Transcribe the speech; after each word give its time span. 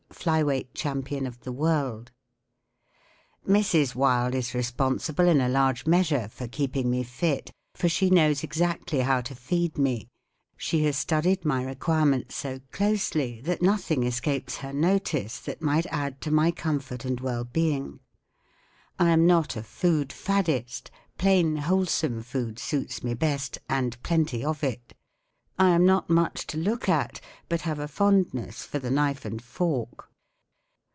Flyweight 0.13 0.75
Champion 0.75 1.25
of 1.25 1.39
the 1.39 1.51
World, 1.51 2.11
Mrs* 3.47 3.95
Wilde 3.95 4.35
is 4.35 4.53
responsible, 4.53 5.27
in 5.27 5.41
a 5.41 5.49
large 5.49 5.87
measure, 5.87 6.27
for 6.29 6.47
keeping 6.47 6.91
me 6.91 7.01
fit, 7.01 7.49
for 7.73 7.89
she 7.89 8.11
knows 8.11 8.43
exactly 8.43 8.99
how 8.99 9.21
to 9.21 9.33
feed 9.33 9.79
me* 9.79 10.09
She 10.55 10.83
has 10.83 10.95
studied 10.95 11.43
my 11.43 11.63
requirements 11.63 12.35
so 12.35 12.59
closely 12.71 13.41
that 13.45 13.63
nothing 13.63 14.03
escapes 14.03 14.57
her 14.57 14.71
notice 14.73 15.39
that 15.39 15.59
might 15.63 15.87
add 15.87 16.21
to 16.21 16.29
my 16.29 16.51
comfort 16.51 17.03
and 17.03 17.19
well 17.19 17.45
being, 17.45 17.99
I 18.99 19.09
am 19.09 19.25
not 19.25 19.55
a 19.55 19.63
food 19.63 20.09
faddist* 20.13 20.91
Plain, 21.17 21.55
wholesome 21.55 22.21
food 22.21 22.59
suits 22.59 23.03
me 23.03 23.15
best, 23.15 23.57
and 23.67 23.99
plenty 24.03 24.45
of 24.45 24.63
it* 24.63 24.93
1 25.55 25.69
am 25.71 25.83
not 25.85 26.09
much 26.11 26.45
to 26.47 26.57
look 26.59 26.87
at, 26.89 27.19
but 27.49 27.61
have 27.61 27.79
a 27.79 27.87
fondness 27.87 28.63
for 28.63 28.77
the 28.79 28.91
knife 28.91 29.25
and 29.25 29.41
fork. 29.41 30.07